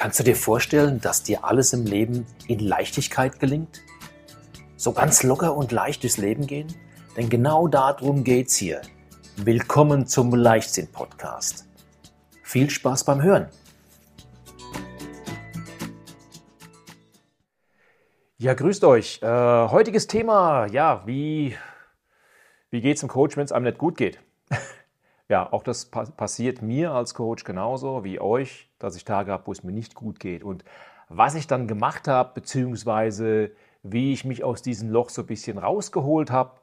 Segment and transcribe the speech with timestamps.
[0.00, 3.82] Kannst du dir vorstellen, dass dir alles im Leben in Leichtigkeit gelingt?
[4.78, 6.74] So ganz locker und leicht durchs Leben gehen?
[7.18, 8.80] Denn genau darum geht's hier.
[9.36, 11.66] Willkommen zum Leichtsinn-Podcast.
[12.42, 13.50] Viel Spaß beim Hören.
[18.38, 19.20] Ja, grüßt euch.
[19.20, 21.58] Äh, heutiges Thema, ja, wie,
[22.70, 24.18] wie geht's dem Coach, wenn es einem nicht gut geht?
[25.30, 29.46] Ja, auch das pa passiert mir als Coach genauso wie euch, dass ich Tage habe,
[29.46, 30.42] wo es mir nicht gut geht.
[30.42, 30.64] Und
[31.08, 33.52] was ich dann gemacht habe, beziehungsweise
[33.84, 36.60] wie ich mich aus diesem Loch so ein bisschen rausgeholt habe,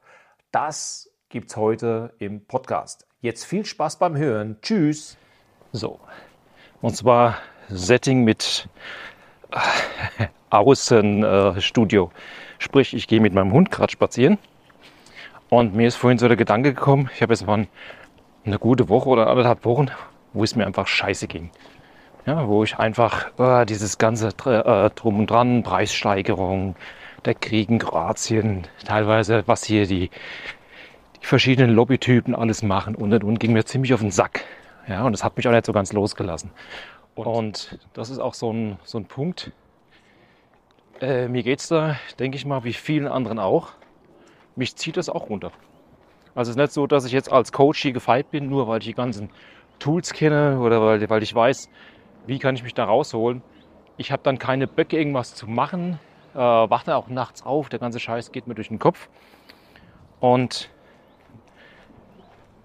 [0.52, 3.06] das gibt es heute im Podcast.
[3.22, 4.58] Jetzt viel Spaß beim Hören.
[4.60, 5.16] Tschüss.
[5.72, 5.98] So,
[6.82, 7.38] und zwar
[7.68, 8.68] Setting mit
[9.50, 12.04] äh, Außenstudio.
[12.04, 12.18] Äh,
[12.60, 14.38] Sprich, ich gehe mit meinem Hund gerade spazieren.
[15.48, 17.66] Und mir ist vorhin so der Gedanke gekommen, ich habe jetzt mal
[18.48, 19.86] eine gute Woche oder anderthalb Wochen,
[20.32, 21.50] wo es mir einfach scheiße ging.
[22.26, 26.76] Ja, wo ich einfach äh, dieses ganze äh, Drum und Dran, Preissteigerung,
[27.24, 30.10] der Krieg in Kroatien, teilweise was hier die,
[31.20, 34.44] die verschiedenen Lobbytypen alles machen und und und ging mir ziemlich auf den Sack.
[34.88, 36.50] Ja, und das hat mich auch nicht so ganz losgelassen.
[37.14, 39.52] Und, und das ist auch so ein, so ein Punkt.
[41.00, 43.72] Äh, mir geht es da, denke ich mal, wie vielen anderen auch.
[44.56, 45.52] Mich zieht das auch runter.
[46.38, 48.78] Also es ist nicht so, dass ich jetzt als Coach hier gefeit bin, nur weil
[48.78, 49.28] ich die ganzen
[49.80, 51.68] Tools kenne oder weil, weil ich weiß,
[52.28, 53.42] wie kann ich mich da rausholen.
[53.96, 55.98] Ich habe dann keine Böcke, irgendwas zu machen.
[56.34, 59.08] Äh, wache auch nachts auf, der ganze Scheiß geht mir durch den Kopf.
[60.20, 60.70] Und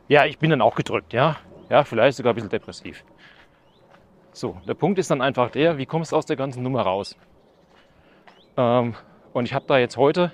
[0.08, 1.38] ja, ich bin dann auch gedrückt, ja.
[1.68, 3.04] Ja, vielleicht sogar ein bisschen depressiv.
[4.34, 7.18] So, der Punkt ist dann einfach der, wie kommst du aus der ganzen Nummer raus?
[8.56, 8.94] Ähm,
[9.34, 10.32] und ich habe da jetzt heute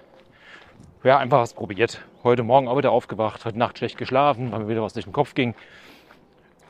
[1.04, 2.02] ja, einfach was probiert.
[2.24, 5.14] Heute Morgen auch wieder aufgewacht, heute Nacht schlecht geschlafen, weil mir wieder was durch den
[5.14, 5.56] Kopf ging.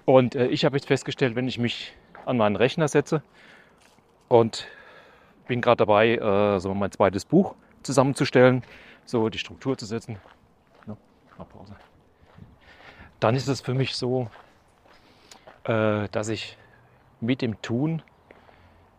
[0.05, 1.94] Und äh, ich habe jetzt festgestellt, wenn ich mich
[2.25, 3.23] an meinen Rechner setze
[4.27, 4.67] und
[5.47, 8.63] bin gerade dabei, äh, so mein zweites Buch zusammenzustellen,
[9.06, 10.17] so die Struktur zu setzen.
[10.85, 10.96] No,
[11.38, 11.75] Pause.
[13.19, 14.29] Dann ist es für mich so,
[15.63, 16.56] äh, dass ich
[17.19, 18.03] mit dem Tun,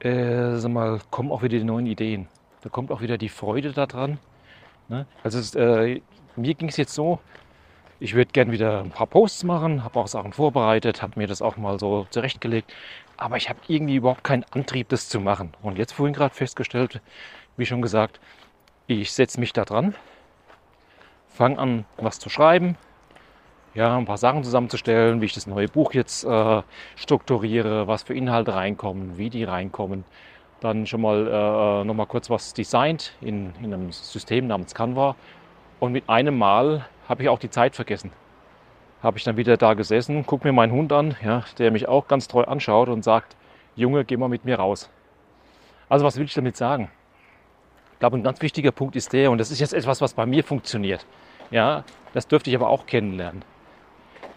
[0.01, 2.27] äh, sag mal, kommen auch wieder die neuen Ideen.
[2.63, 4.19] Da kommt auch wieder die Freude daran
[4.91, 5.07] Ne?
[5.23, 6.01] Also es, äh,
[6.37, 7.21] mir ging es jetzt so,
[8.01, 11.41] ich würde gerne wieder ein paar Posts machen, habe auch Sachen vorbereitet, habe mir das
[11.43, 12.73] auch mal so zurechtgelegt,
[13.17, 15.53] aber ich habe irgendwie überhaupt keinen Antrieb, das zu machen.
[15.63, 17.01] Und jetzt vorhin gerade festgestellt,
[17.57, 18.19] wie schon gesagt,
[18.89, 19.95] ich setze mich da dran,
[21.29, 22.77] fange an, was zu schreiben,
[23.75, 26.63] ja, ein paar Sachen zusammenzustellen, wie ich das neue Buch jetzt äh,
[26.97, 30.05] strukturiere, was für Inhalte reinkommen, wie die reinkommen
[30.61, 35.17] dann schon mal äh, noch mal kurz was designt in, in einem System namens Canva.
[35.81, 38.13] Und mit einem Mal habe ich auch die Zeit vergessen.
[39.03, 42.07] Habe ich dann wieder da gesessen, gucke mir meinen Hund an, ja, der mich auch
[42.07, 43.37] ganz treu anschaut und sagt,
[43.75, 44.91] Junge, geh mal mit mir raus.
[45.89, 46.91] Also was will ich damit sagen?
[47.95, 50.27] Ich glaube, ein ganz wichtiger Punkt ist der, und das ist jetzt etwas, was bei
[50.27, 51.07] mir funktioniert.
[51.51, 53.43] Ja, das dürfte ich aber auch kennenlernen.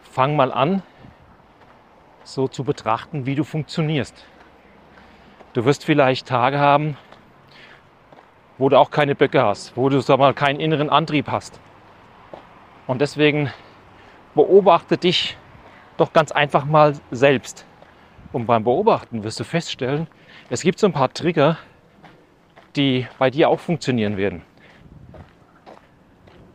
[0.02, 0.82] Fang mal an,
[2.24, 4.26] so zu betrachten, wie du funktionierst.
[5.54, 6.98] Du wirst vielleicht Tage haben,
[8.58, 11.60] wo du auch keine Böcke hast, wo du sag mal, keinen inneren Antrieb hast.
[12.88, 13.52] Und deswegen
[14.34, 15.38] beobachte dich
[15.98, 17.68] doch ganz einfach mal selbst.
[18.32, 20.08] Und beim Beobachten wirst du feststellen,
[20.50, 21.60] es gibt so ein paar Trigger,
[22.76, 24.42] die bei dir auch funktionieren werden.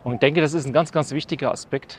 [0.03, 1.99] Und ich denke, das ist ein ganz, ganz wichtiger Aspekt,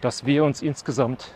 [0.00, 1.32] dass wir uns insgesamt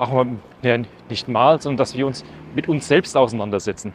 [0.00, 0.24] auch
[0.62, 0.78] ja,
[1.08, 2.24] nicht mal, sondern dass wir uns
[2.54, 3.92] mit uns selbst auseinandersetzen.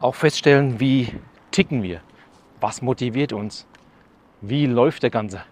[0.00, 1.12] Auch feststellen, wie
[1.50, 2.00] ticken wir,
[2.60, 3.66] was motiviert uns,
[4.40, 5.42] wie läuft der ganze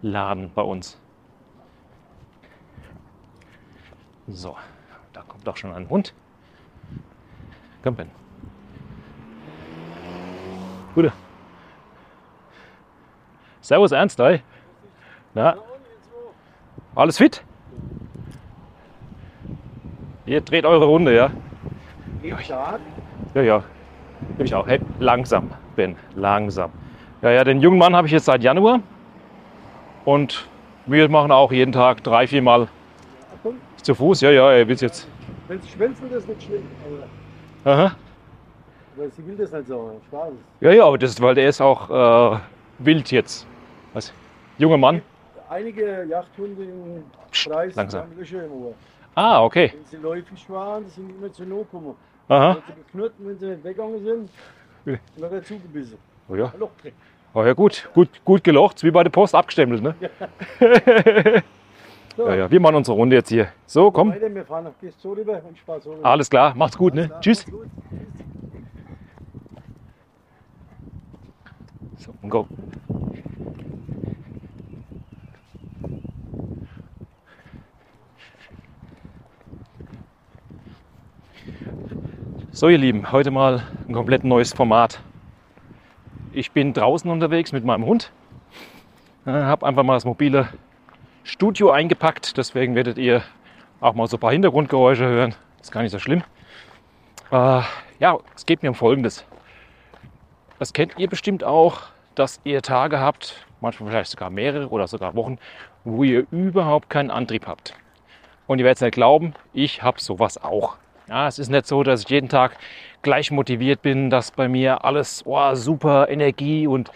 [0.00, 1.00] Laden bei uns.
[4.28, 4.56] So,
[5.12, 6.14] da kommt auch schon ein Hund.
[7.82, 8.10] Komm, Ben.
[10.94, 11.12] Gute.
[13.68, 14.40] Servus Ernst, ey.
[15.34, 15.56] Na?
[16.94, 17.44] Alles fit?
[20.24, 21.30] Ihr dreht eure Runde, ja?
[23.34, 23.62] Ja, ja.
[24.38, 24.66] Ich auch.
[24.66, 26.70] Hey, langsam, Ben, langsam.
[27.20, 28.80] Ja, ja, den jungen Mann habe ich jetzt seit Januar.
[30.06, 30.48] Und
[30.86, 32.68] wir machen auch jeden Tag drei, vier Mal
[33.82, 34.22] zu Fuß.
[34.22, 35.06] Ja, ja, er will jetzt.
[35.46, 36.62] Wenn sie schwänzen, das ist nicht schlimm.
[37.66, 37.94] Aha.
[38.96, 40.00] Weil sie will das halt so.
[40.06, 40.32] Spaß.
[40.62, 42.38] Ja, ja, aber das ist, weil der ist auch äh,
[42.78, 43.46] wild jetzt.
[43.98, 44.12] Was?
[44.58, 45.02] Junger Mann?
[45.50, 47.02] Einige Jachthunde im
[47.74, 48.02] langsam.
[48.02, 48.74] haben Löcher im Ohr.
[49.16, 49.72] Ah, okay.
[49.74, 51.96] Wenn sie läufig waren, die sind immer zu nah gekommen.
[52.28, 52.48] Aha.
[52.50, 54.30] Haben sie geknurrt, wenn sie nicht weggegangen sind,
[54.84, 54.94] Ja.
[55.16, 55.98] dann hat er zugebissen.
[56.28, 56.52] Oh ja.
[56.56, 56.92] Loch drin.
[57.34, 59.82] Oh ja gut, gut, gut gelocht, wie bei der Post abgestempelt.
[59.82, 59.94] Ne?
[62.16, 63.46] So, Ja, ja, wir machen unsere Runde jetzt hier.
[63.66, 64.10] So, komm.
[64.10, 66.04] weiter, wir fahren nach gehst so rüber und Spaß rüber.
[66.04, 67.02] Alles klar, macht's gut, ne?
[67.02, 67.46] Alles klar, Tschüss.
[67.46, 67.66] mach's gut.
[71.98, 72.46] So, und go.
[82.52, 85.00] So, ihr Lieben, heute mal ein komplett neues Format.
[86.32, 88.12] Ich bin draußen unterwegs mit meinem Hund.
[89.26, 90.48] Habe einfach mal das mobile
[91.24, 92.36] Studio eingepackt.
[92.36, 93.22] Deswegen werdet ihr
[93.80, 95.34] auch mal so ein paar Hintergrundgeräusche hören.
[95.60, 96.22] Ist gar nicht so schlimm.
[97.30, 97.62] Äh,
[97.98, 99.24] ja, es geht mir um Folgendes.
[100.58, 101.82] Das kennt ihr bestimmt auch,
[102.16, 105.38] dass ihr Tage habt, manchmal vielleicht sogar mehrere oder sogar Wochen,
[105.84, 107.74] wo ihr überhaupt keinen Antrieb habt.
[108.48, 110.76] Und ihr werdet es nicht glauben, ich habe sowas auch.
[111.08, 112.56] Ja, es ist nicht so, dass ich jeden Tag
[113.02, 116.90] gleich motiviert bin, dass bei mir alles oh, super Energie und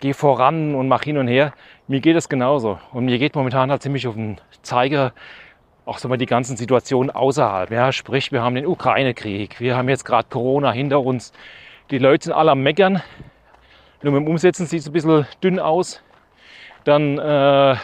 [0.00, 1.54] gehe voran und mach hin und her.
[1.86, 2.78] Mir geht es genauso.
[2.92, 5.12] Und mir geht momentan halt ziemlich auf den Zeiger
[5.84, 7.70] auch so mal die ganzen Situationen außerhalb.
[7.70, 11.32] Ja, sprich, wir haben den Ukraine-Krieg, wir haben jetzt gerade Corona hinter uns.
[11.90, 13.00] Die Leute sind alle am Meckern.
[14.02, 16.02] Nur mit dem Umsetzen sieht es ein bisschen dünn aus.
[16.82, 17.76] Dann äh,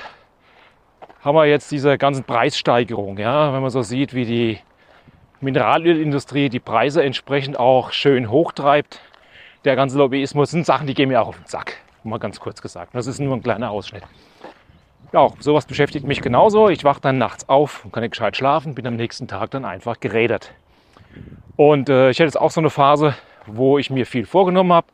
[1.21, 3.19] haben wir jetzt diese ganzen Preissteigerungen.
[3.19, 4.59] Ja, wenn man so sieht, wie die
[5.41, 9.01] Mineralölindustrie die Preise entsprechend auch schön hochtreibt.
[9.65, 11.77] Der ganze Lobbyismus sind Sachen, die gehen mir auch auf den Sack.
[12.03, 12.97] Mal ganz kurz gesagt.
[12.97, 14.03] Das ist nur ein kleiner Ausschnitt.
[15.13, 16.69] Ja, auch sowas beschäftigt mich genauso.
[16.69, 19.65] Ich wache dann nachts auf und kann nicht gescheit schlafen, bin am nächsten Tag dann
[19.65, 20.53] einfach gerädert.
[21.55, 23.15] Und äh, ich hätte jetzt auch so eine Phase,
[23.47, 24.87] wo ich mir viel vorgenommen habe,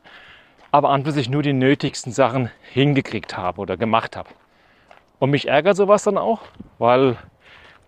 [0.71, 4.29] aber an für sich nur die nötigsten Sachen hingekriegt habe oder gemacht habe.
[5.19, 6.41] Und mich ärgert sowas dann auch,
[6.79, 7.17] weil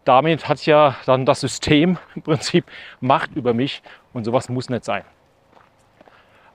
[0.04, 2.64] damit hat ja dann das System im Prinzip
[3.00, 5.04] Macht über mich und sowas muss nicht sein.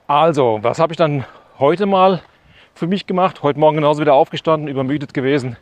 [0.07, 1.25] Also, was habe ich dann
[1.57, 2.21] heute mal
[2.73, 3.41] für mich gemacht?
[3.41, 5.57] Heute Morgen genauso wieder aufgestanden, übermüdet gewesen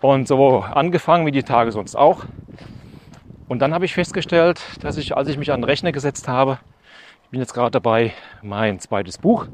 [0.00, 2.24] und so angefangen wie die Tage sonst auch.
[3.48, 6.58] Und dann habe ich festgestellt, dass ich, als ich mich an den Rechner gesetzt habe,
[7.26, 9.48] ich bin jetzt gerade dabei, mein zweites Buch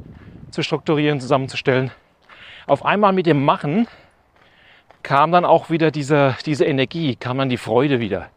[0.51, 1.91] zu strukturieren, zusammenzustellen.
[2.67, 3.89] Auf einmal mit dem Machen
[5.03, 8.29] kam dann auch wieder diese, diese Energie, kam dann die Freude wieder.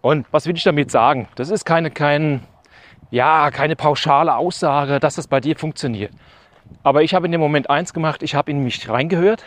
[0.00, 1.26] Und was will ich damit sagen?
[1.34, 2.46] Das ist keine, kein,
[3.10, 6.12] ja, keine pauschale Aussage, dass das bei dir funktioniert.
[6.84, 9.42] Aber ich habe in dem Moment eins gemacht, ich habe in mich reingehört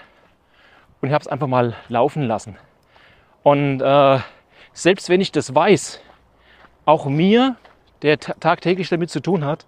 [1.00, 2.58] und habe es einfach mal laufen lassen.
[3.44, 4.20] Und äh,
[4.74, 6.02] selbst wenn ich das weiß,
[6.84, 7.56] auch mir,
[8.04, 9.66] der ta- tagtäglich damit zu tun hat,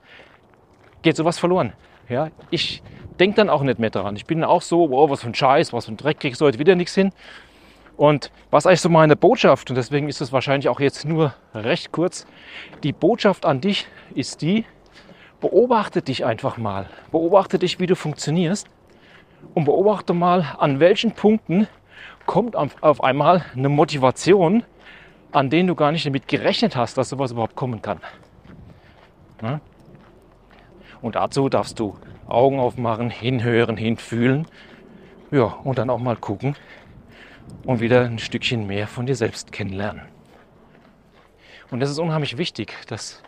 [1.01, 1.73] geht sowas verloren.
[2.07, 2.83] Ja, ich
[3.19, 4.15] denke dann auch nicht mehr daran.
[4.15, 6.45] Ich bin auch so, wow, was für ein Scheiß, was für ein Dreck, kriegst du
[6.45, 7.11] heute wieder nichts hin.
[7.97, 11.91] Und was eigentlich so meine Botschaft, und deswegen ist es wahrscheinlich auch jetzt nur recht
[11.91, 12.27] kurz,
[12.83, 14.65] die Botschaft an dich ist die,
[15.39, 16.89] beobachte dich einfach mal.
[17.11, 18.67] Beobachte dich, wie du funktionierst
[19.53, 21.67] und beobachte mal, an welchen Punkten
[22.25, 24.63] kommt auf auf einmal eine Motivation,
[25.31, 27.99] an denen du gar nicht damit gerechnet hast, dass sowas überhaupt kommen kann.
[29.45, 29.61] Ja?
[31.01, 31.95] Und dazu darfst du
[32.27, 34.47] Augen aufmachen, hinhören, hinfühlen.
[35.31, 36.55] Ja, und dann auch mal gucken
[37.65, 40.01] und wieder ein Stückchen mehr von dir selbst kennenlernen.
[41.71, 43.21] Und das ist unheimlich wichtig, dass,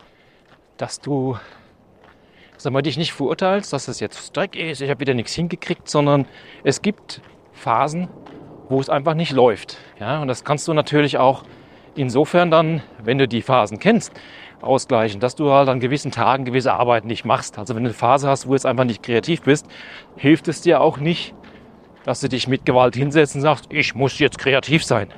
[0.76, 1.36] dass du
[2.56, 5.88] sag mal, dich nicht verurteilst, dass es jetzt Dreck ist, ich habe wieder nichts hingekriegt,
[5.88, 6.26] sondern
[6.64, 7.20] es gibt
[7.52, 8.08] Phasen,
[8.68, 9.78] wo es einfach nicht läuft.
[10.00, 11.44] Ja, und das kannst du natürlich auch
[11.94, 14.12] insofern dann, wenn du die Phasen kennst,
[14.60, 17.58] ausgleichen, dass du halt an gewissen Tagen gewisse Arbeiten nicht machst.
[17.58, 19.66] Also wenn du eine Phase hast, wo du jetzt einfach nicht kreativ bist,
[20.16, 21.34] hilft es dir auch nicht,
[22.04, 25.08] dass du dich mit Gewalt hinsetzt und sagst, ich muss jetzt kreativ sein.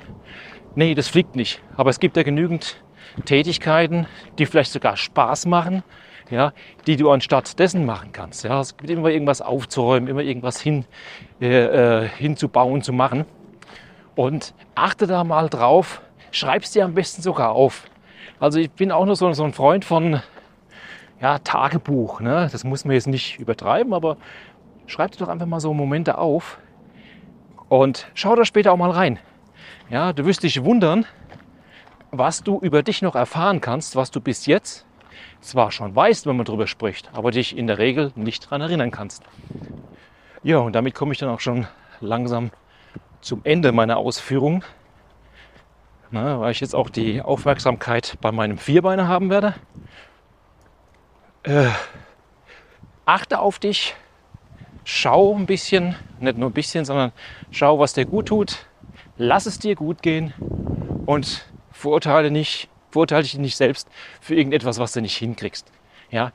[0.75, 1.62] Nee, das fliegt nicht.
[1.76, 2.82] Aber es gibt ja genügend
[3.25, 4.06] Tätigkeiten,
[4.38, 5.82] die vielleicht sogar Spaß machen,
[6.30, 6.52] ja,
[6.87, 8.44] die du anstatt dessen machen kannst.
[8.44, 10.85] Ja, es gibt immer irgendwas aufzuräumen, immer irgendwas hin,
[11.40, 13.25] äh, äh, hinzubauen, zu machen.
[14.14, 17.85] Und achte da mal drauf, schreib es dir am besten sogar auf.
[18.40, 20.23] Also ich bin auch nur so, so ein Freund von
[21.20, 22.20] ja, Tagebuch.
[22.20, 22.49] Ne?
[22.50, 24.16] Das muss man jetzt nicht übertreiben, aber
[24.87, 26.59] schreib dir doch einfach mal so Momente auf
[27.68, 29.18] und schau da später auch mal rein.
[29.90, 31.04] Ja, du wirst dich wundern,
[32.11, 34.87] was du über dich noch erfahren kannst, was du bis jetzt
[35.42, 38.90] zwar schon weißt, wenn man darüber spricht, aber dich in der Regel nicht daran erinnern
[38.90, 39.23] kannst.
[40.42, 41.66] Ja, und damit komme ich dann auch schon
[42.00, 42.52] langsam
[43.20, 44.64] zum Ende meiner Ausführung,
[46.12, 49.55] Na, weil ich jetzt auch die Aufmerksamkeit bei meinem Vierbeiner haben werde.
[51.45, 51.69] Äh,
[53.07, 53.95] achte auf dich,
[54.85, 57.12] schau ein bisschen, nicht nur ein bisschen, sondern
[57.52, 58.67] schau, was dir gut tut,
[59.17, 60.35] lass es dir gut gehen
[61.07, 63.88] und verurteile nicht, verurteile dich nicht selbst
[64.21, 65.71] für irgendetwas, was du nicht hinkriegst.
[66.11, 66.33] Ja,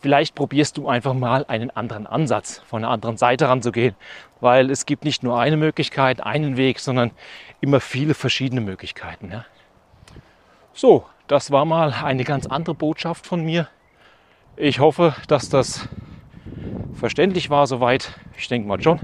[0.00, 3.94] vielleicht probierst du einfach mal einen anderen Ansatz, von einer anderen Seite ranzugehen,
[4.40, 7.10] weil es gibt nicht nur eine Möglichkeit, einen Weg, sondern
[7.60, 9.30] immer viele verschiedene Möglichkeiten.
[9.32, 9.44] Ja.
[10.72, 13.68] So, das war mal eine ganz andere Botschaft von mir.
[14.56, 15.88] Ich hoffe, dass das
[16.94, 18.18] verständlich war soweit.
[18.36, 18.98] Ich denke mal schon.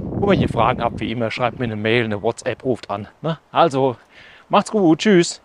[0.00, 3.08] Und wenn ihr Fragen habt, wie immer, schreibt mir eine Mail, eine WhatsApp, ruft an.
[3.20, 3.38] Ne?
[3.52, 3.96] Also,
[4.48, 5.00] macht's gut.
[5.00, 5.42] Tschüss.